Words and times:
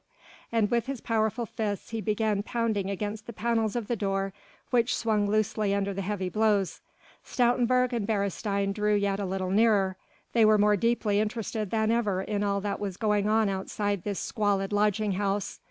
And 0.51 0.71
with 0.71 0.87
his 0.87 0.99
powerful 0.99 1.45
fists 1.45 1.91
he 1.91 2.01
began 2.01 2.41
pounding 2.41 2.89
against 2.89 3.27
the 3.27 3.33
panels 3.33 3.75
of 3.75 3.87
the 3.87 3.95
door 3.95 4.33
which 4.71 4.97
swung 4.97 5.29
loosely 5.29 5.75
under 5.75 5.93
the 5.93 6.01
heavy 6.01 6.27
blows. 6.27 6.81
Stoutenburg 7.23 7.93
and 7.93 8.07
Beresteyn 8.07 8.73
drew 8.73 8.95
yet 8.95 9.19
a 9.19 9.25
little 9.25 9.51
nearer: 9.51 9.97
they 10.33 10.43
were 10.43 10.57
more 10.57 10.75
deeply 10.75 11.19
interested 11.19 11.69
than 11.69 11.91
ever 11.91 12.23
in 12.23 12.41
all 12.43 12.61
that 12.61 12.79
was 12.79 12.97
going 12.97 13.29
on 13.29 13.47
outside 13.47 14.03
this 14.03 14.19
squalid 14.19 14.73
lodging 14.73 15.11
house. 15.11 15.59